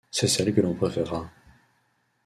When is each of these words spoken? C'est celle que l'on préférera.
C'est 0.09 0.27
celle 0.27 0.51
que 0.51 0.61
l'on 0.61 0.73
préférera. 0.73 1.29